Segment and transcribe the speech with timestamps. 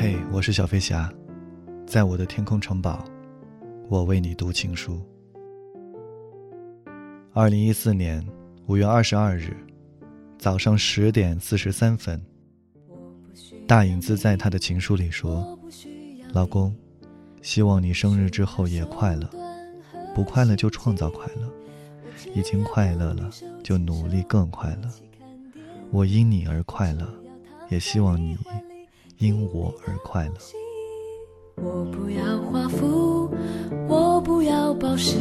[0.00, 1.12] 嘿我是小飞侠，
[1.84, 3.04] 在我的天空城堡，
[3.88, 5.02] 我为你读情书。
[7.32, 8.24] 二零一四年
[8.66, 9.56] 五月二十二日
[10.38, 12.22] 早上十点四十三分，
[13.66, 15.58] 大影子在他的情书里说
[16.32, 16.72] ：“老公，
[17.42, 19.28] 希望你生日之后也快乐，
[20.14, 21.52] 不快乐就创造快乐，
[22.36, 23.28] 已经快乐了
[23.64, 24.88] 就努力更快乐。
[25.90, 27.12] 我因你而快乐，
[27.68, 28.38] 也希望你。”
[29.18, 30.34] 因我而快乐。
[31.56, 33.28] 我不要华服，
[33.88, 35.16] 我不要宝石，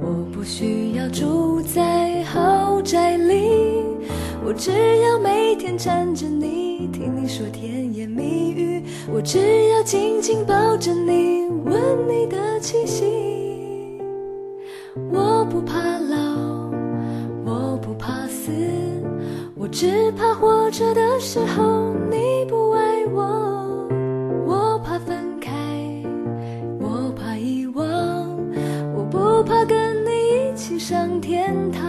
[0.00, 3.84] 我不需要住在豪宅里，
[4.42, 4.70] 我只
[5.02, 8.82] 要每天缠着你，听你说甜言蜜语，
[9.12, 13.04] 我只要紧紧抱着你，闻你的气息。
[15.12, 16.16] 我不怕老，
[17.44, 18.50] 我不怕死，
[19.54, 21.94] 我只怕活着的时候
[29.46, 30.10] 怕跟你
[30.50, 31.80] 一起上天堂。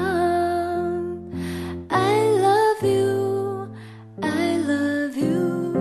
[1.90, 3.68] I love you,
[4.22, 5.74] I love you,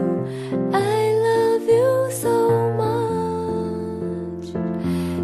[0.73, 2.31] I love you so
[2.79, 4.53] much。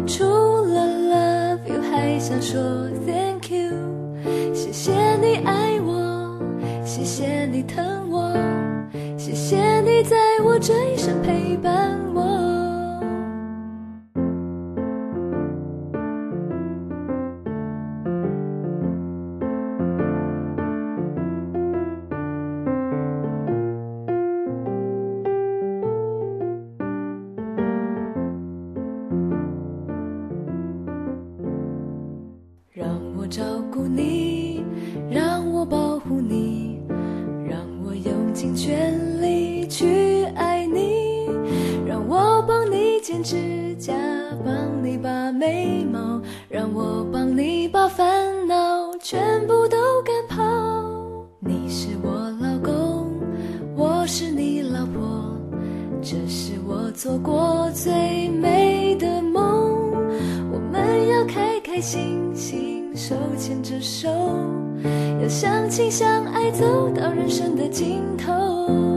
[0.05, 2.61] 除了 love you，还想说
[3.05, 3.71] thank you。
[4.53, 6.39] 谢谢你爱我，
[6.85, 8.31] 谢谢你疼我，
[9.17, 12.52] 谢谢你在我这一生陪伴我。
[33.23, 34.61] 我照顾你，
[35.09, 36.77] 让我保护你，
[37.49, 41.29] 让我用尽全力去爱你，
[41.87, 43.93] 让我帮你剪指甲，
[44.43, 44.53] 帮
[44.83, 48.05] 你把眉毛，让我帮你把烦
[48.45, 50.43] 恼全部都赶跑。
[51.39, 53.09] 你是我老公，
[53.73, 55.33] 我是你老婆，
[56.01, 59.93] 这是我做过最美的梦。
[60.51, 62.72] 我们要开开心心。
[62.95, 64.07] 手牵着手，
[65.21, 68.92] 要相亲相爱，走到人生的尽头。